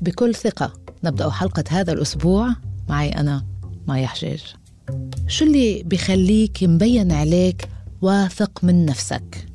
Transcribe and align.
بكل 0.00 0.34
ثقة. 0.34 0.72
نبدأ 1.04 1.30
حلقة 1.30 1.64
هذا 1.68 1.92
الأسبوع 1.92 2.54
معي 2.88 3.08
أنا 3.08 3.44
مايا 3.88 4.06
حجاج. 4.06 4.42
شو 5.28 5.44
اللي 5.44 5.82
بخليك 5.82 6.58
مبين 6.62 7.12
عليك 7.12 7.68
واثق 8.02 8.64
من 8.64 8.86
نفسك؟ 8.86 9.46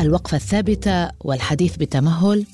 الوقفة 0.00 0.36
الثابتة 0.36 1.10
والحديث 1.20 1.76
بتمهل 1.76 2.46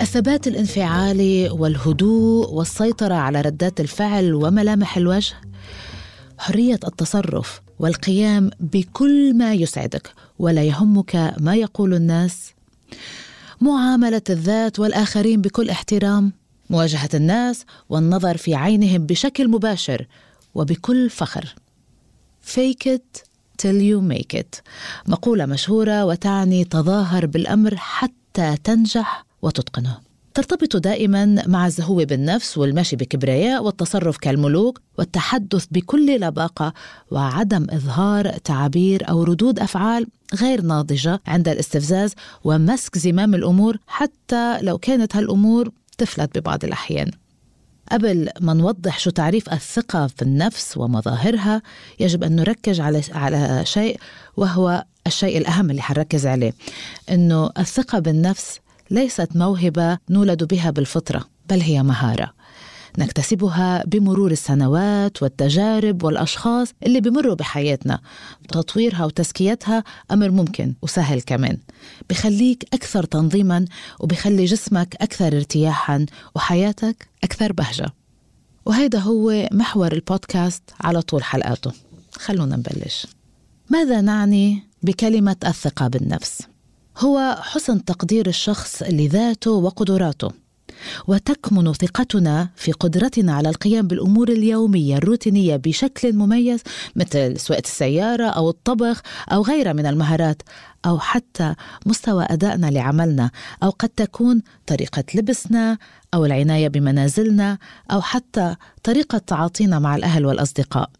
الثبات 0.00 0.46
الانفعالي 0.46 1.50
والهدوء 1.50 2.50
والسيطرة 2.50 3.14
على 3.14 3.40
ردات 3.40 3.80
الفعل 3.80 4.34
وملامح 4.34 4.96
الوجه 4.96 5.34
حرية 6.38 6.80
التصرف 6.86 7.60
والقيام 7.78 8.50
بكل 8.60 9.36
ما 9.36 9.54
يسعدك 9.54 10.12
ولا 10.38 10.62
يهمك 10.62 11.34
ما 11.38 11.54
يقول 11.54 11.94
الناس 11.94 12.52
معاملة 13.60 14.22
الذات 14.30 14.78
والآخرين 14.78 15.40
بكل 15.40 15.70
احترام 15.70 16.32
مواجهة 16.70 17.08
الناس 17.14 17.64
والنظر 17.88 18.36
في 18.36 18.54
عينهم 18.54 19.06
بشكل 19.06 19.48
مباشر 19.48 20.06
وبكل 20.54 21.10
فخر. 21.10 21.54
Fake 22.46 22.86
it 22.86 23.22
till 23.62 23.80
you 23.80 24.00
make 24.12 24.40
it. 24.40 24.60
مقولة 25.06 25.46
مشهورة 25.46 26.04
وتعني 26.04 26.64
تظاهر 26.64 27.26
بالأمر 27.26 27.76
حتى 27.76 28.56
تنجح 28.64 29.24
وتتقنه. 29.42 30.10
ترتبط 30.34 30.76
دائما 30.76 31.42
مع 31.46 31.66
الزهو 31.66 32.04
بالنفس 32.04 32.58
والمشي 32.58 32.96
بكبرياء 32.96 33.64
والتصرف 33.64 34.16
كالملوك 34.16 34.80
والتحدث 34.98 35.66
بكل 35.70 36.20
لباقة 36.20 36.72
وعدم 37.10 37.66
إظهار 37.70 38.28
تعابير 38.28 39.08
أو 39.08 39.22
ردود 39.22 39.58
أفعال 39.58 40.06
غير 40.34 40.60
ناضجة 40.62 41.20
عند 41.26 41.48
الاستفزاز 41.48 42.14
ومسك 42.44 42.98
زمام 42.98 43.34
الأمور 43.34 43.76
حتى 43.86 44.60
لو 44.62 44.78
كانت 44.78 45.16
هالأمور 45.16 45.70
تفلت 45.98 46.38
ببعض 46.38 46.64
الأحيان. 46.64 47.10
قبل 47.92 48.28
ما 48.40 48.52
نوضح 48.54 48.98
شو 48.98 49.10
تعريف 49.10 49.52
الثقة 49.52 50.06
في 50.06 50.22
النفس 50.22 50.76
ومظاهرها 50.76 51.62
يجب 52.00 52.24
أن 52.24 52.36
نركز 52.36 52.80
على 52.80 53.02
على 53.12 53.62
شيء 53.64 54.00
وهو 54.36 54.84
الشيء 55.06 55.38
الأهم 55.38 55.70
اللي 55.70 55.82
حنركز 55.82 56.26
عليه 56.26 56.52
إنه 57.10 57.50
الثقة 57.58 57.98
بالنفس 57.98 58.60
ليست 58.90 59.28
موهبة 59.34 59.98
نولد 60.10 60.44
بها 60.44 60.70
بالفطرة 60.70 61.24
بل 61.48 61.60
هي 61.60 61.82
مهارة. 61.82 62.32
نكتسبها 62.98 63.84
بمرور 63.86 64.30
السنوات 64.30 65.22
والتجارب 65.22 66.02
والأشخاص 66.02 66.68
اللي 66.86 67.00
بمروا 67.00 67.34
بحياتنا. 67.34 68.00
تطويرها 68.48 69.04
وتزكيتها 69.04 69.84
أمر 70.10 70.30
ممكن 70.30 70.74
وسهل 70.82 71.20
كمان. 71.20 71.58
بخليك 72.10 72.64
أكثر 72.74 73.04
تنظيما 73.04 73.64
وبخلي 74.00 74.44
جسمك 74.44 74.96
أكثر 75.00 75.36
ارتياحا 75.36 76.06
وحياتك 76.36 77.08
أكثر 77.24 77.52
بهجة. 77.52 77.92
وهذا 78.66 78.98
هو 78.98 79.48
محور 79.52 79.92
البودكاست 79.92 80.62
على 80.80 81.02
طول 81.02 81.24
حلقاته. 81.24 81.72
خلونا 82.12 82.56
نبلش. 82.56 83.06
ماذا 83.70 84.00
نعني 84.00 84.62
بكلمة 84.82 85.36
الثقة 85.46 85.88
بالنفس؟ 85.88 86.42
هو 86.98 87.38
حسن 87.40 87.84
تقدير 87.84 88.26
الشخص 88.26 88.82
لذاته 88.82 89.50
وقدراته. 89.50 90.30
وتكمن 91.06 91.72
ثقتنا 91.72 92.48
في 92.56 92.72
قدرتنا 92.72 93.34
على 93.34 93.48
القيام 93.48 93.86
بالأمور 93.86 94.28
اليومية 94.28 94.96
الروتينية 94.96 95.56
بشكل 95.56 96.12
مميز 96.12 96.60
مثل 96.96 97.40
سواقة 97.40 97.62
السيارة 97.64 98.26
أو 98.26 98.50
الطبخ 98.50 99.02
أو 99.32 99.42
غيرها 99.42 99.72
من 99.72 99.86
المهارات 99.86 100.42
أو 100.86 100.98
حتى 100.98 101.54
مستوى 101.86 102.26
أدائنا 102.30 102.66
لعملنا 102.66 103.30
أو 103.62 103.70
قد 103.70 103.88
تكون 103.88 104.42
طريقة 104.66 105.04
لبسنا 105.14 105.78
أو 106.14 106.24
العناية 106.24 106.68
بمنازلنا 106.68 107.58
أو 107.90 108.00
حتى 108.00 108.56
طريقة 108.82 109.18
تعاطينا 109.18 109.78
مع 109.78 109.96
الأهل 109.96 110.26
والأصدقاء. 110.26 110.90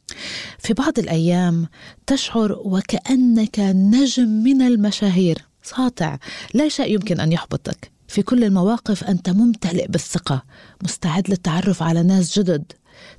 في 0.59 0.75
بعض 0.75 0.99
الأيام 0.99 1.69
تشعر 2.07 2.53
وكأنك 2.65 3.61
نجم 3.61 4.29
من 4.29 4.63
المشاهير. 4.63 5.45
ساطع 5.63 6.19
لا 6.55 6.69
شيء 6.69 6.95
يمكن 6.95 7.21
أن 7.21 7.33
يحبطك. 7.33 7.91
في 8.11 8.23
كل 8.23 8.45
المواقف 8.45 9.05
أنت 9.05 9.31
ممتلئ 9.31 9.87
بالثقة 9.89 10.43
مستعد 10.83 11.31
للتعرف 11.31 11.83
على 11.83 12.03
ناس 12.03 12.39
جدد 12.39 12.73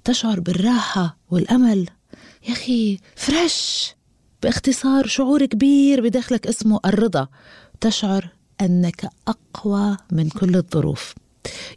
تشعر 0.04 0.40
بالراحة 0.40 1.18
والأمل. 1.30 1.88
يا 2.48 2.54
أخي 2.54 3.00
fresh! 3.16 3.96
باختصار 4.44 5.08
شعور 5.08 5.46
كبير 5.46 6.02
بداخلك 6.02 6.48
اسمه 6.48 6.80
الرضا. 6.86 7.28
تشعر 7.82 8.30
أنك 8.62 9.10
أقوى 9.28 9.98
من 10.12 10.30
كل 10.30 10.56
الظروف. 10.56 11.14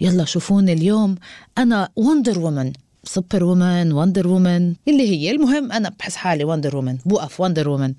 يلا 0.01 0.25
شوفوني 0.25 0.73
اليوم. 0.73 1.15
أنا 1.59 1.89
Wonder 1.97 2.39
Woman 2.39 2.73
Super 3.05 3.45
Woman 3.45 3.93
Wonder 3.93 4.29
Woman 4.29 4.75
اللي 4.89 5.09
هي 5.09 5.31
المهم 5.31 5.73
أنا 5.73 5.89
بحس 5.99 6.17
حالي 6.17 6.45
Wonder 6.45 6.77
Woman 6.77 6.99
بوقف 7.07 7.41
Wonder 7.41 7.69
Woman 7.69 7.95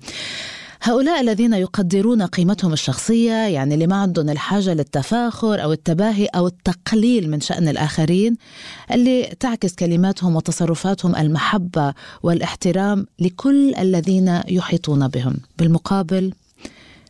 هؤلاء 0.82 1.20
الذين 1.20 1.52
يقدرون 1.52 2.22
قيمتهم 2.22 2.72
الشخصية 2.72 3.32
يعني 3.32 3.74
اللي 3.74 3.86
ما 3.86 3.96
عندهم 3.96 4.28
الحاجة 4.30 4.74
للتفاخر 4.74 5.62
أو 5.62 5.72
التباهي 5.72 6.26
أو 6.26 6.46
التقليل 6.46 7.30
من 7.30 7.40
شأن 7.40 7.68
الآخرين 7.68 8.36
اللي 8.92 9.34
تعكس 9.40 9.74
كلماتهم 9.74 10.36
وتصرفاتهم 10.36 11.16
المحبة 11.16 11.94
والاحترام 12.22 13.06
لكل 13.18 13.74
الذين 13.74 14.40
يحيطون 14.48 15.08
بهم. 15.08 15.36
بالمقابل 15.58 16.32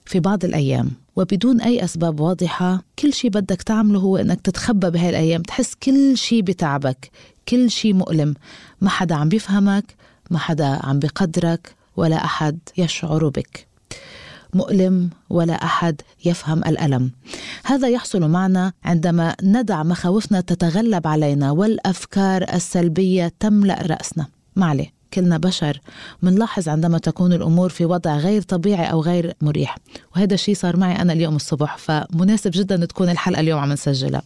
في 0.04 0.21
بعض 0.21 0.44
الأيام 0.44 0.91
وبدون 1.16 1.60
أي 1.60 1.84
أسباب 1.84 2.21
واضحة 2.21 2.83
كل 2.98 3.12
شيء 3.12 3.31
بدك 3.31 3.62
تعمله 3.62 3.98
هو 3.98 4.16
إنك 4.16 4.41
تتخبى 4.41 4.91
بهاي 4.91 5.10
الأيام. 5.10 5.43
تحس 5.43 5.75
كل 5.75 6.16
شيء 6.16 6.43
بتعبك 6.43 7.10
كل 7.48 7.71
شيء 7.71 7.94
مؤلم. 7.94 8.34
ما 8.81 8.88
حدا 8.88 9.15
عم 9.15 9.28
بيفهمك 9.28 9.84
ما 10.31 10.38
حدا 10.38 10.78
عم 10.83 10.98
بقدرك 10.98 11.75
ولا 11.97 12.25
أحد 12.25 12.59
يشعر 12.79 13.29
بك. 13.29 13.67
مؤلم 14.55 15.11
ولا 15.31 15.55
أحد 15.55 16.01
يفهم 16.25 16.59
الألم. 16.59 17.11
هذا 17.65 17.89
يحصل 17.89 18.29
معنا 18.29 18.73
عندما 18.84 19.37
ندع 19.43 19.83
مخاوفنا 19.83 20.41
تتغلب 20.41 21.07
علينا 21.07 21.51
والأفكار 21.51 22.43
السلبية 22.55 23.33
تملأ 23.41 23.83
رأسنا. 23.83 24.27
معلي 24.57 24.93
كلنا 25.15 25.39
بشر. 25.39 25.81
منلاحظ 26.23 26.69
عندما 26.69 26.99
تكون 26.99 27.33
الأمور 27.33 27.69
في 27.69 27.84
وضع 27.84 28.17
غير 28.17 28.43
طبيعي 28.43 28.91
أو 28.91 29.01
غير 29.01 29.34
مريح. 29.41 29.78
وهذا 30.17 30.34
الشيء 30.34 30.55
صار 30.55 30.77
معي 30.77 31.03
أنا 31.03 31.13
اليوم 31.13 31.37
الصبح 31.37 31.77
فمناسب 31.78 32.51
جدا 32.55 32.84
تكون 32.84 33.09
الحلقة 33.11 33.41
اليوم 33.41 33.61
عم 33.61 33.73
نسجلها. 33.73 34.23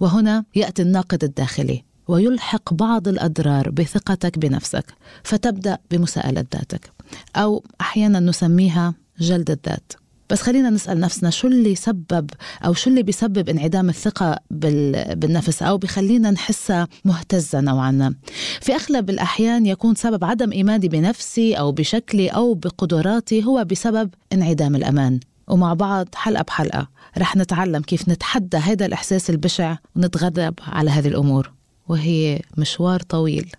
وهنا 0.00 0.44
يأتي 0.54 0.82
الناقد 0.82 1.24
الداخلي. 1.24 1.84
ويلحق 2.08 2.74
بعض 2.74 3.08
الأضرار 3.08 3.70
بثقتك 3.70 4.38
بنفسك 4.38 4.94
فتبدأ 5.24 5.78
بمساءلة 5.90 6.44
ذاتك. 6.54 6.92
أو 7.36 7.64
أحيانا 7.80 8.20
نسميها 8.20 8.94
جلد 9.20 9.50
الذات. 9.50 9.92
بس 10.30 10.42
خلينا 10.42 10.70
نسأل 10.70 11.00
نفسنا 11.00 11.30
شو 11.30 11.48
اللي 11.48 11.74
سبب 11.74 12.30
أو 12.64 12.74
شو 12.74 12.90
اللي 12.90 13.02
بيسبب 13.02 13.48
انعدام 13.48 13.88
الثقة 13.88 14.38
بالنفس 14.50 15.62
أو 15.62 15.78
بخلينا 15.78 16.30
نحسها 16.30 16.88
مهتزة 17.04 17.60
نوعا 17.60 17.90
ما. 17.90 18.14
في 18.60 18.74
أغلب 18.74 19.10
الأحيان 19.10 19.66
يكون 19.66 19.94
سبب 19.94 20.24
عدم 20.24 20.52
إيماني 20.52 20.88
بنفسي 20.88 21.54
أو 21.54 21.72
بشكلي 21.72 22.28
أو 22.28 22.54
بقدراتي 22.54 23.44
هو 23.44 23.64
بسبب 23.64 24.10
انعدام 24.32 24.76
الأمان. 24.76 25.20
ومع 25.48 25.74
بعض 25.74 26.08
حلقة 26.14 26.42
بحلقة 26.42 26.88
رح 27.18 27.36
نتعلم 27.36 27.82
كيف 27.82 28.08
نتحدى 28.08 28.56
هذا 28.56 28.86
الإحساس 28.86 29.30
البشع 29.30 29.76
ونتغلب 29.96 30.54
على 30.66 30.90
هذه 30.90 31.08
الأمور. 31.08 31.55
وهي 31.88 32.40
مشوار 32.56 33.00
طويل. 33.00 33.52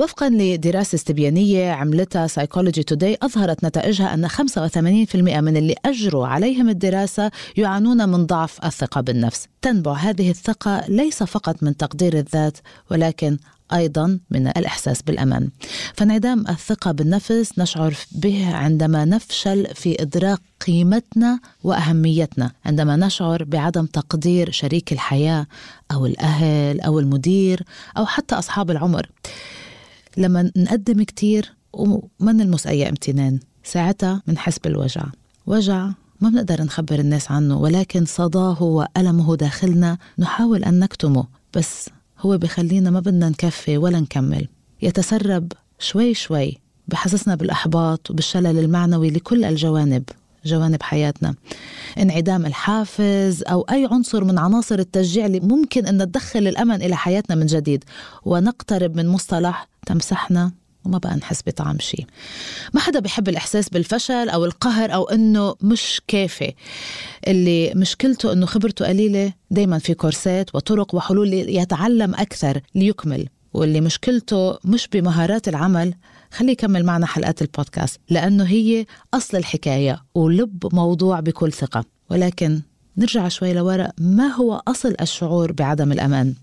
وفقا 0.00 0.28
لدراسة 0.28 0.96
استبيانية 0.96 1.70
عملتها 1.70 2.26
سايكولوجي 2.26 2.82
توداي 2.82 3.18
أظهرت 3.22 3.64
نتائجها 3.64 4.14
أن 4.14 4.28
85% 4.28 5.40
من 5.40 5.56
اللي 5.56 5.74
أجروا 5.84 6.26
عليهم 6.26 6.68
الدراسة 6.68 7.30
يعانون 7.56 8.08
من 8.08 8.26
ضعف 8.26 8.64
الثقة 8.64 9.00
بالنفس. 9.00 9.48
تنبع 9.62 9.92
هذه 9.92 10.30
الثقة 10.30 10.84
ليس 10.88 11.22
فقط 11.22 11.62
من 11.62 11.76
تقدير 11.76 12.18
الذات 12.18 12.58
ولكن 12.90 13.38
أيضا 13.72 14.18
من 14.30 14.46
الإحساس 14.46 15.02
بالأمان. 15.02 15.48
فانعدام 15.94 16.48
الثقة 16.48 16.92
بالنفس 16.92 17.52
نشعر 17.58 17.94
به 18.12 18.54
عندما 18.54 19.04
نفشل 19.04 19.66
في 19.74 20.02
إدراك 20.02 20.40
قيمتنا 20.66 21.40
وأهميتنا، 21.64 22.50
عندما 22.64 22.96
نشعر 22.96 23.44
بعدم 23.44 23.86
تقدير 23.86 24.50
شريك 24.50 24.92
الحياة 24.92 25.46
أو 25.92 26.06
الأهل 26.06 26.80
أو 26.80 26.98
المدير 26.98 27.62
أو 27.98 28.06
حتى 28.06 28.34
أصحاب 28.34 28.70
العمر. 28.70 29.10
لما 30.16 30.50
نقدم 30.56 31.02
كتير 31.02 31.52
وما 31.72 32.32
نلمس 32.32 32.66
اي 32.66 32.88
امتنان، 32.88 33.40
ساعتها 33.64 34.22
بنحس 34.26 34.58
بالوجع. 34.58 35.04
وجع 35.46 35.90
ما 36.20 36.28
بنقدر 36.30 36.62
نخبر 36.62 36.98
الناس 36.98 37.30
عنه 37.30 37.58
ولكن 37.58 38.04
صداه 38.04 38.62
وألمه 38.62 39.36
داخلنا 39.36 39.98
نحاول 40.18 40.64
أن 40.64 40.78
نكتمه 40.78 41.26
بس 41.54 41.88
هو 42.24 42.38
بخلينا 42.38 42.90
ما 42.90 43.00
بدنا 43.00 43.28
نكفي 43.28 43.78
ولا 43.78 44.00
نكمل. 44.00 44.48
يتسرب 44.82 45.52
شوي 45.78 46.14
شوي 46.14 46.58
بحسسنا 46.88 47.34
بالإحباط 47.34 48.10
وبالشلل 48.10 48.58
المعنوي 48.58 49.10
لكل 49.10 49.44
الجوانب 49.44 50.04
جوانب 50.44 50.82
حياتنا. 50.82 51.34
انعدام 51.98 52.46
الحافز 52.46 53.42
أو 53.42 53.60
أي 53.60 53.88
عنصر 53.90 54.24
من 54.24 54.38
عناصر 54.38 54.78
التشجيع 54.78 55.26
اللي 55.26 55.40
ممكن 55.40 55.86
أن 55.86 55.98
تدخل 55.98 56.48
الأمل 56.48 56.82
إلى 56.82 56.96
حياتنا 56.96 57.36
من 57.36 57.46
جديد. 57.46 57.84
ونقترب 58.24 58.96
من 58.96 59.08
مصطلح 59.08 59.68
تمسحنا 59.86 60.52
وما 60.84 60.98
بقى 60.98 61.16
نحس 61.16 61.40
بطعم 61.46 61.78
شيء 61.78 62.06
ما 62.74 62.80
حدا 62.80 63.00
بيحب 63.00 63.28
الإحساس 63.28 63.68
بالفشل 63.68 64.28
أو 64.28 64.44
القهر 64.44 64.94
أو 64.94 65.04
أنه 65.04 65.54
مش 65.62 66.00
كافي. 66.08 66.52
اللي 67.28 67.72
مشكلته 67.74 68.32
أنه 68.32 68.46
خبرته 68.46 68.86
قليلة 68.86 69.32
دايما 69.50 69.78
في 69.78 69.94
كورسات 69.94 70.54
وطرق 70.54 70.94
وحلول 70.94 71.32
يتعلم 71.32 72.14
أكثر 72.14 72.60
ليكمل. 72.74 73.28
واللي 73.54 73.80
مشكلته 73.80 74.58
مش 74.64 74.88
بمهارات 74.92 75.48
العمل 75.48 75.94
خليه 76.32 76.52
يكمل 76.52 76.84
معنا 76.84 77.06
حلقات 77.06 77.42
البودكاست 77.42 78.00
لأنه 78.10 78.44
هي 78.44 78.86
أصل 79.14 79.36
الحكاية 79.36 80.02
ولب 80.14 80.74
موضوع 80.74 81.20
بكل 81.20 81.52
ثقة. 81.52 81.84
ولكن 82.10 82.60
نرجع 82.96 83.28
شوي 83.28 83.52
لورا 83.52 83.88
ما 83.98 84.26
هو 84.26 84.62
أصل 84.68 84.94
الشعور 85.00 85.52
بعدم 85.52 85.92
الأمان؟ 85.92 86.34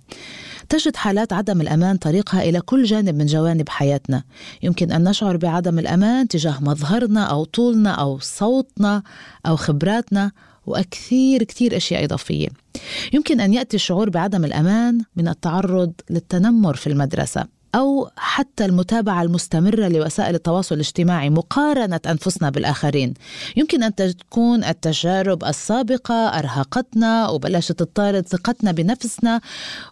تجد 0.71 0.95
حالات 0.95 1.33
عدم 1.33 1.61
الأمان 1.61 1.97
طريقها 1.97 2.43
إلى 2.43 2.61
كل 2.61 2.83
جانب 2.83 3.15
من 3.15 3.25
جوانب 3.25 3.69
حياتنا. 3.69 4.23
يمكن 4.63 4.91
أن 4.91 5.09
نشعر 5.09 5.37
بعدم 5.37 5.79
الأمان 5.79 6.27
تجاه 6.27 6.57
مظهرنا 6.61 7.23
أو 7.23 7.43
طولنا 7.43 7.91
أو 7.91 8.19
صوتنا 8.19 9.03
أو 9.45 9.55
خبراتنا 9.55 10.31
وكثير 10.65 11.43
كثير 11.43 11.77
أشياء 11.77 12.03
إضافية. 12.03 12.47
يمكن 13.13 13.41
أن 13.41 13.53
يأتي 13.53 13.75
الشعور 13.75 14.09
بعدم 14.09 14.45
الأمان 14.45 15.01
من 15.15 15.27
التعرض 15.27 15.93
للتنمر 16.09 16.75
في 16.75 16.87
المدرسة. 16.87 17.45
أو 17.75 18.09
حتى 18.15 18.65
المتابعة 18.65 19.21
المستمرة 19.21 19.87
لوسائل 19.87 20.35
التواصل 20.35 20.75
الاجتماعي 20.75 21.29
مقارنة 21.29 21.99
أنفسنا 22.07 22.49
بالآخرين. 22.49 23.13
يمكن 23.55 23.83
أن 23.83 23.95
تكون 23.95 24.63
التجارب 24.63 25.43
السابقة 25.43 26.15
أرهقتنا 26.15 27.29
وبلشت 27.29 27.71
تطارد 27.71 28.27
ثقتنا 28.27 28.71
بنفسنا 28.71 29.41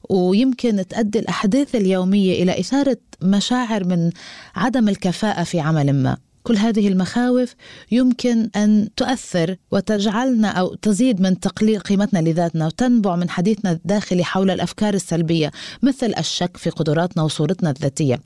ويمكن 0.10 0.88
تؤدي 0.88 1.20
الأحداث 1.20 1.76
اليومية 1.76 2.44
إلى 2.44 2.60
إثارة 2.60 2.98
مشاعر 3.22 3.84
من 3.84 4.12
عدم 4.56 4.90
الكفاءة 4.90 5.44
في 5.44 5.60
عمل 5.60 5.94
ما. 5.94 6.18
كل 6.44 6.58
هذه 6.58 6.88
المخاوف 6.88 7.56
يمكن 7.92 8.50
أن 8.56 8.90
تؤثر 8.96 9.56
وتجعلنا 9.72 10.48
أو 10.48 10.76
تزيد 10.76 11.22
من 11.22 11.40
تقليل 11.40 11.80
قيمتنا 11.80 12.20
لذاتنا 12.20 12.66
وتنبع 12.66 13.16
من 13.16 13.30
حديثنا 13.30 13.72
الداخلي 13.72 14.24
حول 14.24 14.52
الأفكار 14.52 14.94
السلبية 14.94 15.52
مثل 15.84 16.14
الشك 16.18 16.58
في 16.58 16.70
قدراتنا 16.70 17.24
وصورتنا 17.24 17.70
الذاتية. 17.70 18.20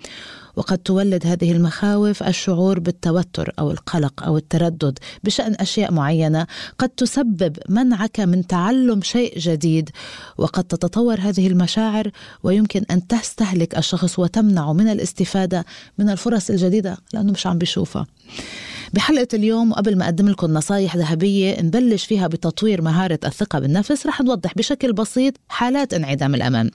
وقد 0.56 0.78
تولد 0.78 1.28
هذه 1.28 1.52
المخاوف 1.52 2.24
الشعور 2.24 2.80
بالتوتر 2.80 3.54
أو 3.60 3.72
القلق 3.72 4.24
أو 4.24 4.38
التردد 4.38 5.00
بشأن 5.24 5.56
أشياء 5.60 5.92
معينة. 5.92 6.48
قد 6.78 6.90
تسبب 6.90 7.58
منعك 7.70 8.20
من 8.20 8.48
تعلم 8.48 9.02
شيء 9.02 9.40
جديد 9.40 9.90
وقد 10.38 10.64
تتطور 10.64 11.20
هذه 11.20 11.48
المشاعر 11.48 12.12
ويمكن 12.44 12.84
أن 12.92 13.08
تستهلك 13.08 13.78
الشخص 13.78 14.20
وتمنعه 14.20 14.74
من 14.74 14.88
الاستفادة 14.88 15.66
من 15.98 16.10
الفرص 16.10 16.50
الجديدة 16.50 16.98
لأنه 17.14 17.32
مش 17.32 17.48
عم 17.48 17.58
بيشوفها. 17.58 18.06
بحلقة 18.94 19.28
اليوم 19.34 19.72
وقبل 19.72 19.98
ما 19.98 20.06
أقدم 20.06 20.30
لكم 20.30 20.54
نصايح 20.54 20.96
ذهبية 20.96 21.62
نبلش 21.62 22.06
فيها 22.06 22.28
بتطوير 22.28 22.82
مهارة 22.82 23.20
الثقة 23.26 23.60
بالنفس 23.60 24.08
رح 24.08 24.22
نوضح 24.22 24.54
بشكل 24.56 24.94
بسيط 24.94 25.34
حالات 25.50 25.94
انعدام 25.94 26.36
الأمان. 26.36 26.72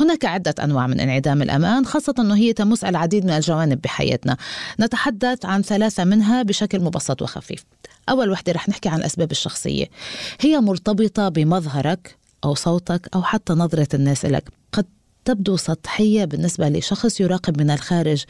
هناك 0.00 0.24
عدة 0.24 0.54
أنواع 0.64 0.86
من 0.86 1.00
انعدام 1.00 1.42
الأمان 1.42 1.86
خاصة 1.86 2.14
أنه 2.18 2.36
هي 2.36 2.52
تمس 2.52 2.84
العديد 2.84 3.24
من 3.24 3.30
الجوانب 3.30 3.80
بحياتنا. 3.80 4.36
نتحدث 4.80 5.44
عن 5.44 5.62
ثلاثة 5.62 6.04
منها 6.04 6.42
بشكل 6.42 6.80
مبسط 6.80 7.22
وخفيف. 7.22 7.64
أول 8.08 8.30
وحدة 8.30 8.52
رح 8.52 8.68
نحكي 8.68 8.88
عن 8.88 8.98
الأسباب 8.98 9.30
الشخصية. 9.30 9.86
هي 10.40 10.60
مرتبطة 10.60 11.28
بمظهرك 11.28 12.16
أو 12.44 12.54
صوتك 12.54 13.08
أو 13.14 13.22
حتى 13.22 13.52
نظرة 13.52 13.88
الناس 13.94 14.24
لك 14.24 14.48
قد 14.72 14.86
تبدو 15.24 15.56
سطحية 15.56 16.24
بالنسبة 16.24 16.68
لشخص 16.68 17.20
يراقب 17.20 17.60
من 17.60 17.70
الخارج 17.70 18.24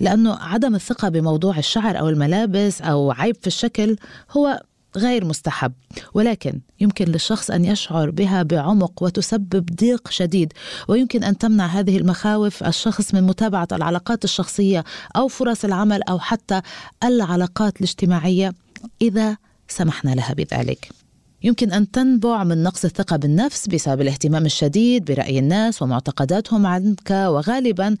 لأنه 0.00 0.34
عدم 0.34 0.74
الثقة 0.74 1.08
بموضوع 1.08 1.58
الشعر 1.58 1.98
أو 1.98 2.08
الملابس 2.08 2.82
أو 2.82 3.10
عيب 3.10 3.36
في 3.40 3.46
الشكل 3.46 3.96
هو 4.30 4.62
غير 4.96 5.24
مستحب. 5.24 5.72
ولكن 6.14 6.60
يمكن 6.80 7.04
للشخص 7.04 7.50
أن 7.50 7.64
يشعر 7.64 8.10
بها 8.10 8.42
بعمق 8.42 9.02
وتسبب 9.02 9.66
ضيق 9.80 10.10
شديد 10.10 10.52
ويمكن 10.88 11.24
أن 11.24 11.38
تمنع 11.38 11.66
هذه 11.66 11.96
المخاوف 11.96 12.64
الشخص 12.64 13.14
من 13.14 13.22
متابعة 13.22 13.68
العلاقات 13.72 14.24
الشخصية 14.24 14.84
أو 15.16 15.28
فرص 15.28 15.64
العمل 15.64 16.02
أو 16.02 16.18
حتى 16.18 16.60
العلاقات 17.04 17.76
الاجتماعية 17.76 18.54
إذا 19.02 19.36
سمحنا 19.68 20.10
لها 20.10 20.34
بذلك. 20.34 20.97
يمكن 21.42 21.72
أن 21.72 21.90
تنبع 21.90 22.44
من 22.44 22.62
نقص 22.62 22.84
الثقة 22.84 23.16
بالنفس 23.16 23.68
بسبب 23.68 24.00
الاهتمام 24.00 24.46
الشديد 24.46 25.04
برأي 25.04 25.38
الناس 25.38 25.82
ومعتقداتهم 25.82 26.66
عنك 26.66 27.10
وغالبا 27.10 27.96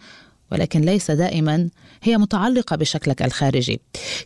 ولكن 0.52 0.80
ليس 0.80 1.10
دائما 1.10 1.68
هي 2.02 2.18
متعلقة 2.18 2.76
بشكلك 2.76 3.22
الخارجي. 3.22 3.80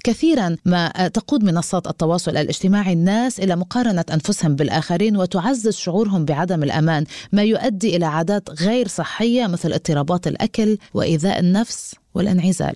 كثيرا 0.05 0.57
ما 0.65 1.09
تقود 1.15 1.45
منصات 1.45 1.87
التواصل 1.87 2.37
الاجتماعي 2.37 2.93
الناس 2.93 3.41
إلى 3.41 3.57
مقارنة 3.57 4.05
أنفسهم 4.13 4.57
بالآخرين 4.57 5.17
وتعزز 5.17 5.77
شعورهم 5.77 6.25
بعدم 6.25 6.63
الأمان، 6.63 7.05
ما 7.33 7.43
يؤدي 7.43 7.97
إلى 7.97 8.07
عادات 8.07 8.63
غير 8.63 8.89
صحية 8.89 9.47
مثل 9.47 9.73
اضطرابات 9.73 10.27
الأكل 10.27 10.79
وإيذاء 10.95 11.41
النفس 11.41 11.95
والانعزال. 12.15 12.75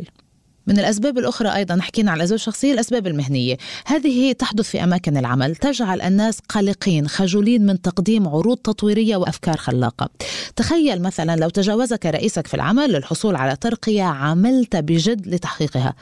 من 0.67 0.79
الأسباب 0.79 1.19
الأخرى 1.19 1.55
أيضا 1.55 1.81
حكينا 1.81 2.11
عن 2.11 2.17
الأسباب 2.17 2.37
الشخصية 2.37 2.73
الأسباب 2.73 3.07
المهنية. 3.07 3.57
هذه 3.87 4.33
تحدث 4.33 4.71
في 4.71 4.85
أماكن 4.85 5.17
العمل 5.17 5.57
تجعل 5.57 6.01
الناس 6.01 6.39
قلقين 6.49 7.09
خجولين 7.09 7.67
من 7.67 7.83
تقديم 7.83 8.29
عروض 8.29 8.57
تطويرية 8.57 9.17
وأفكار 9.17 9.57
خلاقة. 9.57 10.09
تخيل 10.57 11.03
مثلا 11.03 11.37
لو 11.37 11.49
تجاوزك 11.49 12.07
رئيسك 12.07 12.47
في 12.47 12.55
العمل 12.55 12.93
للحصول 12.93 13.37
على 13.37 13.57
ترقية 13.57 14.03
عملت 14.03 14.77
بجد 14.77 15.27
لتحقيقها. 15.27 15.95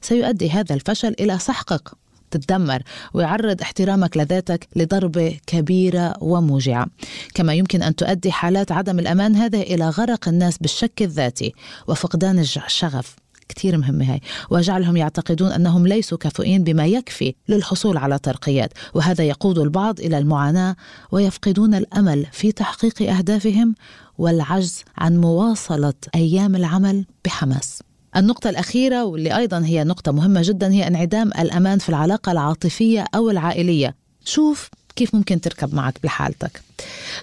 سيؤدي 0.00 0.50
هذا 0.50 0.74
الفشل 0.74 1.14
إلى 1.20 1.38
سحقك 1.38 1.90
تتدمر 2.30 2.82
ويعرض 3.14 3.60
احترامك 3.60 4.16
لذاتك 4.16 4.68
لضربة 4.76 5.36
كبيرة 5.46 6.14
وموجعة. 6.20 6.86
كما 7.34 7.54
يمكن 7.54 7.82
أن 7.82 7.96
تؤدي 7.96 8.32
حالات 8.32 8.72
عدم 8.72 8.98
الأمان 8.98 9.36
هذا 9.36 9.58
إلى 9.58 9.88
غرق 9.88 10.28
الناس 10.28 10.58
بالشك 10.58 11.02
الذاتي 11.02 11.54
وفقدان 11.86 12.38
الشغف. 12.38 13.16
كثير 13.48 13.78
مهمة 13.78 14.12
هاي. 14.12 14.20
وجعلهم 14.50 14.96
يعتقدون 14.96 15.52
أنهم 15.52 15.86
ليسوا 15.86 16.18
كفؤين 16.18 16.64
بما 16.64 16.86
يكفي 16.86 17.34
للحصول 17.48 17.96
على 17.96 18.18
ترقيات 18.18 18.72
وهذا 18.94 19.24
يقود 19.24 19.58
البعض 19.58 20.00
إلى 20.00 20.18
المعاناة 20.18 20.76
ويفقدون 21.12 21.74
الأمل 21.74 22.26
في 22.32 22.52
تحقيق 22.52 23.02
أهدافهم 23.02 23.74
والعجز 24.18 24.84
عن 24.98 25.16
مواصلة 25.16 25.94
أيام 26.14 26.56
العمل 26.56 27.04
بحماس. 27.24 27.82
النقطة 28.16 28.50
الأخيرة 28.50 29.04
واللي 29.04 29.36
أيضا 29.36 29.58
هي 29.64 29.84
نقطة 29.84 30.12
مهمة 30.12 30.40
جدا 30.44 30.72
هي 30.72 30.86
انعدام 30.86 31.28
الأمان 31.28 31.78
في 31.78 31.88
العلاقة 31.88 32.32
العاطفية 32.32 33.04
أو 33.14 33.30
العائلية. 33.30 33.94
شوف 34.24 34.70
كيف 34.98 35.14
ممكن 35.14 35.40
تركب 35.40 35.74
معك 35.74 35.98
بحالتك. 36.02 36.60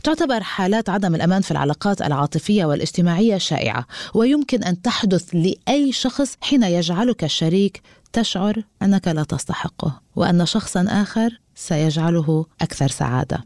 تعتبر 0.04 0.44
حالات 0.44 0.90
عدم 0.90 1.16
الأمان 1.16 1.42
في 1.42 1.52
العلاقات 1.52 2.02
العاطفية 2.02 2.66
والاجتماعية 2.66 3.38
شائعة 3.38 3.86
ويمكن 4.14 4.64
أن 4.64 4.82
تحدث 4.82 5.30
لأي 5.34 5.92
شخص 5.92 6.38
حين 6.42 6.64
يجعلك 6.64 7.24
الشريك 7.24 7.82
تشعر 8.14 8.64
أنك 8.82 9.08
لا 9.08 9.24
تستحقه 9.24 10.02
وأن 10.16 10.46
شخصا 10.46 10.86
آخر 10.90 11.40
سيجعله 11.56 12.46
أكثر 12.62 12.88
سعادة. 12.88 13.46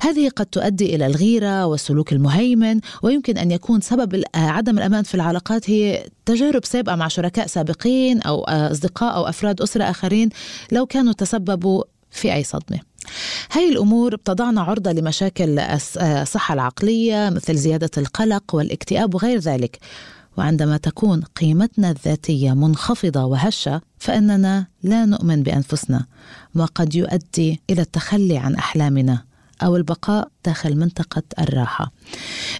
هذه 0.00 0.28
قد 0.28 0.46
تؤدي 0.46 0.94
إلى 0.94 1.06
الغيرة 1.06 1.66
والسلوك 1.66 2.12
المهيمن 2.12 2.80
ويمكن 3.02 3.38
أن 3.38 3.50
يكون 3.50 3.80
سبب 3.80 4.22
عدم 4.34 4.78
الأمان 4.78 5.02
في 5.02 5.14
العلاقات 5.14 5.70
هي 5.70 6.06
تجارب 6.26 6.64
سابقة 6.64 6.96
مع 6.96 7.08
شركاء 7.08 7.46
سابقين 7.46 8.22
أو 8.22 8.44
أصدقاء 8.44 9.16
أو 9.16 9.28
أفراد 9.28 9.60
أسرة 9.60 9.84
آخرين 9.84 10.28
لو 10.72 10.86
كانوا 10.86 11.12
تسببوا 11.12 11.84
في 12.10 12.34
أي 12.34 12.44
صدمة. 12.44 12.93
هاي 13.52 13.68
الأمور 13.68 14.16
بتضعنا 14.16 14.60
عرضة 14.62 14.92
لمشاكل 14.92 15.58
الصحة 15.98 16.54
العقلية 16.54 17.30
مثل 17.30 17.54
زيادة 17.54 17.90
القلق 17.98 18.54
والاكتئاب 18.54 19.14
وغير 19.14 19.38
ذلك. 19.38 19.78
وعندما 20.38 20.76
تكون 20.76 21.22
قيمتنا 21.22 21.90
الذاتية 21.90 22.52
منخفضة 22.52 23.24
وهشة 23.24 23.80
فإننا 23.98 24.66
لا 24.82 25.04
نؤمن 25.04 25.42
بأنفسنا 25.42 26.06
ما 26.54 26.64
قد 26.64 26.94
يؤدي 26.94 27.60
إلى 27.70 27.82
التخلي 27.82 28.38
عن 28.38 28.54
أحلامنا. 28.54 29.24
أو 29.62 29.76
البقاء 29.76 30.28
داخل 30.44 30.76
منطقة 30.76 31.22
الراحة. 31.38 31.92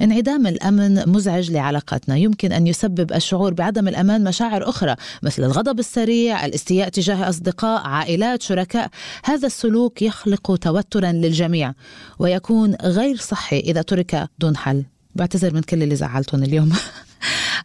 انعدام 0.02 0.46
الأمن 0.46 1.08
مزعج 1.08 1.50
لعلاقاتنا، 1.50 2.16
يمكن 2.16 2.52
أن 2.52 2.66
يسبب 2.66 3.12
الشعور 3.12 3.54
بعدم 3.54 3.88
الأمان 3.88 4.24
مشاعر 4.24 4.68
أخرى 4.68 4.96
مثل 5.22 5.44
الغضب 5.44 5.78
السريع، 5.78 6.46
الاستياء 6.46 6.88
تجاه 6.88 7.28
أصدقاء، 7.28 7.86
عائلات، 7.86 8.42
شركاء. 8.42 8.90
هذا 9.24 9.46
السلوك 9.46 10.02
يخلق 10.02 10.56
توترا 10.56 11.12
للجميع 11.12 11.72
ويكون 12.18 12.74
غير 12.74 13.16
صحي 13.16 13.58
إذا 13.58 13.82
ترك 13.82 14.28
دون 14.38 14.56
حل. 14.56 14.84
بعتذر 15.14 15.54
من 15.54 15.60
كل 15.60 15.82
اللي 15.82 15.96
زعلتهم 15.96 16.42
اليوم. 16.42 16.72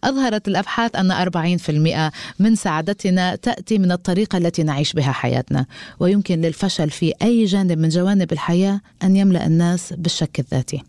أظهرت 0.03 0.48
الأبحاث 0.48 0.96
أن 0.96 1.12
40% 1.12 2.12
من 2.39 2.56
سعادتنا 2.56 3.36
تأتي 3.36 3.77
من 3.77 3.91
الطريقة 3.91 4.38
التي 4.38 4.63
نعيش 4.63 4.94
بها 4.94 5.12
حياتنا 5.12 5.65
ويمكن 6.00 6.41
للفشل 6.41 6.89
في 6.89 7.13
أي 7.22 7.46
جانب 7.46 7.77
من 7.77 7.89
جوانب 7.89 8.32
الحياة 8.32 8.82
أن 9.03 9.15
يملأ 9.15 9.46
الناس 9.46 9.94
بالشك 9.94 10.39
الذاتي. 10.39 10.82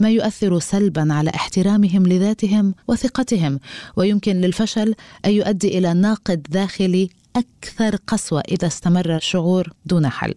ما 0.00 0.10
يؤثر 0.10 0.58
سلبا 0.58 1.12
على 1.14 1.30
احترامهم 1.34 2.06
لذاتهم 2.06 2.74
وثقتهم 2.88 3.60
ويمكن 3.96 4.40
للفشل 4.40 4.94
أن 5.24 5.30
يؤدي 5.30 5.78
إلى 5.78 5.94
ناقد 5.94 6.46
داخلي 6.50 7.10
أكثر 7.36 7.96
قسوة 8.06 8.42
إذا 8.48 8.66
استمر 8.66 9.16
الشعور 9.16 9.72
دون 9.86 10.08
حل. 10.08 10.34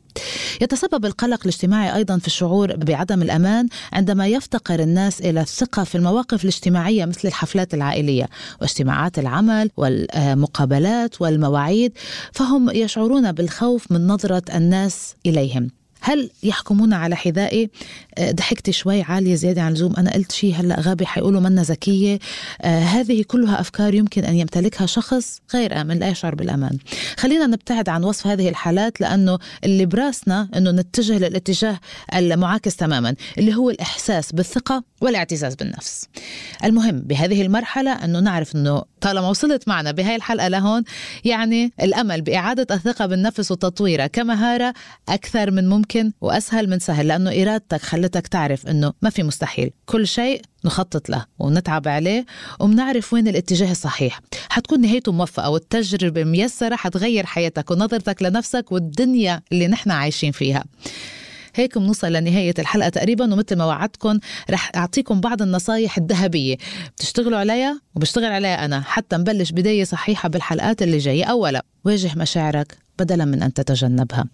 يتسبب 0.61 1.05
القلق 1.05 1.39
الاجتماعي 1.41 1.95
أيضا 1.95 2.17
في 2.17 2.27
الشعور 2.27 2.75
بعدم 2.75 3.21
الأمان 3.21 3.67
عندما 3.93 4.27
يفتقر 4.27 4.79
الناس 4.79 5.21
إلى 5.21 5.41
الثقة 5.41 5.83
في 5.83 5.95
المواقف 5.95 6.43
الاجتماعية 6.43 7.05
مثل 7.05 7.27
الحفلات 7.27 7.73
العائلية 7.73 8.29
واجتماعات 8.61 9.19
العمل 9.19 9.71
والمقابلات 9.77 11.21
والمواعيد 11.21 11.93
فهم 12.33 12.69
يشعرون 12.69 13.31
بالخوف 13.31 13.91
من 13.91 14.07
نظرة 14.07 14.43
الناس 14.55 15.15
إليهم 15.25 15.78
هل 16.01 16.29
يحكمون 16.43 16.93
على 16.93 17.15
حذائي؟ 17.15 17.69
آه، 18.17 18.31
ضحكت 18.31 18.69
شوي 18.69 19.01
عالية 19.01 19.35
زيادة 19.35 19.61
عن 19.61 19.67
اللزوم. 19.71 19.95
أنا 19.95 20.13
قلت 20.13 20.31
شيء 20.31 20.55
هلأ 20.55 20.79
غبي 20.79 21.05
حيقولوا 21.05 21.41
منا 21.41 21.61
ذكية. 21.61 22.19
آه 22.61 22.79
هذه 22.79 23.23
كلها 23.27 23.59
أفكار 23.59 23.93
يمكن 23.93 24.23
أن 24.23 24.35
يمتلكها 24.35 24.85
شخص 24.85 25.39
غير 25.53 25.81
آمن 25.81 25.99
لا 25.99 26.09
يشعر 26.09 26.35
بالأمان. 26.35 26.77
خلينا 27.17 27.47
نبتعد 27.47 27.89
عن 27.89 28.03
وصف 28.03 28.27
هذه 28.27 28.49
الحالات 28.49 29.01
لأنه 29.01 29.39
اللي 29.63 29.85
براسنا 29.85 30.49
أنه 30.55 30.71
نتجه 30.71 31.17
للاتجاه 31.17 31.79
المعاكس 32.15 32.75
تماما 32.75 33.15
اللي 33.37 33.55
هو 33.55 33.69
الإحساس 33.69 34.31
بالثقة 34.31 34.83
والاعتزاز 35.01 35.55
بالنفس. 35.55 36.07
المهم 36.63 36.99
بهذه 36.99 37.41
المرحلة 37.41 37.91
أنه 37.91 38.19
نعرف 38.19 38.55
أنه 38.55 38.83
طالما 39.01 39.29
وصلت 39.29 39.67
معنا 39.67 39.91
بهاي 39.91 40.15
الحلقة 40.15 40.47
لهون 40.47 40.83
يعني 41.25 41.73
الأمل 41.81 42.21
بإعادة 42.21 42.75
الثقة 42.75 43.05
بالنفس 43.05 43.51
وتطويرها 43.51 44.07
كمهارة 44.07 44.73
أكثر 45.09 45.51
من 45.51 45.69
ممكن 45.69 46.11
وأسهل 46.21 46.69
من 46.69 46.79
سهل 46.79 47.07
لأنه 47.07 47.41
إرادتك 47.41 47.81
خلتك 47.81 48.27
تعرف 48.27 48.67
أنه 48.67 48.93
ما 49.01 49.09
في 49.09 49.23
مستحيل. 49.23 49.71
كل 49.85 50.07
شيء 50.07 50.41
نخطط 50.65 51.09
له 51.09 51.25
ونتعب 51.39 51.87
عليه 51.87 52.25
وبنعرف 52.59 53.13
وين 53.13 53.27
الاتجاه 53.27 53.71
الصحيح. 53.71 54.21
حتكون 54.49 54.81
نهايته 54.81 55.11
موفقة 55.11 55.49
والتجربة 55.49 56.23
ميسرة 56.23 56.75
حتغير 56.75 57.25
حياتك 57.25 57.71
ونظرتك 57.71 58.23
لنفسك 58.23 58.71
والدنيا 58.71 59.41
اللي 59.51 59.67
نحن 59.67 59.91
عايشين 59.91 60.31
فيها. 60.31 60.63
هيك 61.59 61.77
بنوصل 61.77 62.13
لنهاية 62.13 62.53
الحلقة 62.59 62.89
تقريبا 62.89 63.33
ومثل 63.33 63.55
ما 63.55 63.65
وعدتكم 63.65 64.19
رح 64.49 64.71
أعطيكم 64.75 65.21
بعض 65.21 65.41
النصايح 65.41 65.97
الذهبية. 65.97 66.57
بتشتغلوا 66.95 67.37
عليها 67.37 67.81
وبشتغل 67.95 68.31
عليها 68.31 68.65
أنا. 68.65 68.81
حتى 68.81 69.17
نبلش 69.17 69.51
بداية 69.51 69.83
صحيحة 69.83 70.29
بالحلقات 70.29 70.81
اللي 70.81 70.97
جاية. 70.97 71.25
أولا 71.25 71.65
واجه 71.85 72.11
مشاعرك 72.17 72.77
بدلا 72.99 73.25
من 73.25 73.43
أن 73.43 73.53
تتجنبها. 73.53 74.25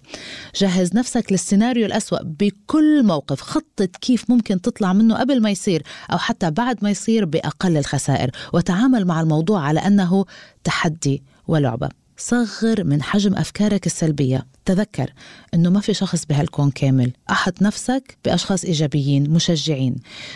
جهز 0.56 0.96
نفسك 0.96 1.32
للسيناريو 1.32 1.86
الأسوأ 1.86 2.24
بكل 2.24 3.04
موقف. 3.04 3.42
خطط 3.42 3.96
كيف 4.02 4.30
ممكن 4.30 4.62
تطلع 4.62 4.94
منه 4.94 5.16
قبل 5.16 5.42
ما 5.42 5.50
يصير 5.50 5.84
أو 6.12 6.18
حتى 6.18 6.52
بعد 6.52 6.84
ما 6.84 6.90
يصير 6.90 7.26
بأقل 7.26 7.78
الخسائر. 7.78 8.32
وتعامل 8.54 9.06
مع 9.06 9.22
الموضوع 9.22 9.62
على 9.62 9.80
أنه 9.80 10.26
تحدي 10.64 11.24
ولعبة. 11.48 12.05
صغر 12.18 12.84
من 12.84 13.04
حجم 13.04 13.36
أفكارك 13.36 13.86
السلبية. 13.86 14.46
تذكر 14.66 15.14
أنه 15.54 15.70
ما 15.70 15.80
في 15.80 15.94
شخص 15.94 16.26
بهالكون 16.26 16.72
كامل. 16.72 17.12
أحط 17.30 17.62
نفسك 17.62 18.18
بأشخاص 18.26 18.66
إيجابيين 18.66 19.30
مشجعين. 19.30 19.96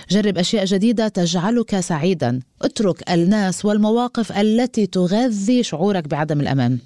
جرب 0.09 0.38
أشياء 0.38 0.65
جديدة 0.65 1.07
تجعلك 1.07 1.79
سعيدا. 1.79 2.39
اترك 2.62 3.12
الناس 3.12 3.65
والمواقف 3.65 4.31
التي 4.31 4.86
تغذي 4.86 5.63
شعورك 5.63 6.07
بعدم 6.07 6.41
الأمان 6.41 6.77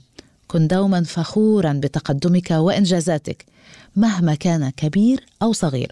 كن 0.53 0.67
دوما 0.67 1.03
فخورا 1.03 1.73
بتقدمك 1.73 2.51
وإنجازاتك 2.51 3.45
مهما 3.95 4.35
كان 4.35 4.69
كبير 4.69 5.25
أو 5.41 5.53
صغير. 5.53 5.91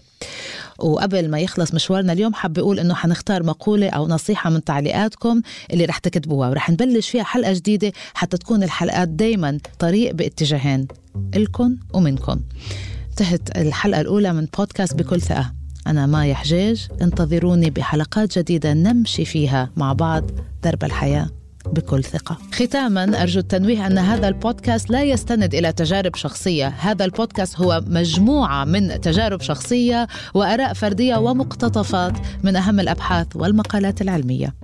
وقبل 0.78 1.30
ما 1.30 1.40
يخلص 1.40 1.74
مشوارنا 1.74 2.12
اليوم 2.12 2.34
حاب 2.34 2.58
أقول 2.58 2.78
إنه 2.78 2.94
حنختار 2.94 3.42
مقولة 3.42 3.88
أو 3.88 4.08
نصيحة 4.08 4.50
من 4.50 4.64
تعليقاتكم 4.64 5.42
اللي 5.72 5.84
رح 5.84 5.98
تكتبوها 5.98 6.48
ورح 6.48 6.70
نبلش 6.70 7.08
فيها 7.08 7.22
حلقة 7.22 7.52
جديدة 7.52 7.92
حتى 8.14 8.36
تكون 8.36 8.62
الحلقات 8.62 9.08
دايما 9.08 9.58
طريق 9.78 10.14
باتجاهين 10.14 10.86
إلكن 11.34 11.76
ومنكم. 11.94 12.40
انتهت 13.10 13.56
الحلقة 13.56 14.00
الأولى 14.00 14.32
من 14.32 14.46
بودكاست 14.58 14.94
بكل 14.94 15.20
ثقة. 15.20 15.52
أنا 15.86 16.06
مايا 16.06 16.34
حجاج 16.34 16.88
انتظروني 17.02 17.70
بحلقات 17.70 18.38
جديدة 18.38 18.72
نمشي 18.72 19.24
فيها 19.24 19.70
مع 19.76 19.92
بعض 19.92 20.24
درب 20.62 20.84
الحياة. 20.84 21.41
بكل 21.66 22.04
ثقة. 22.04 22.38
ختاما 22.52 23.22
أرجو 23.22 23.40
التنويه 23.40 23.86
أن 23.86 23.98
هذا 23.98 24.28
البودكاست 24.28 24.90
لا 24.90 25.02
يستند 25.02 25.54
إلى 25.54 25.72
تجارب 25.72 26.16
شخصية. 26.16 26.68
هذا 26.68 27.04
البودكاست 27.04 27.60
هو 27.60 27.82
مجموعة 27.86 28.64
من 28.64 29.00
تجارب 29.00 29.40
شخصية 29.40 30.06
وأراء 30.34 30.72
فردية 30.72 31.16
ومقتطفات 31.16 32.12
من 32.42 32.56
أهم 32.56 32.80
الأبحاث 32.80 33.26
والمقالات 33.34 34.02
العلمية. 34.02 34.54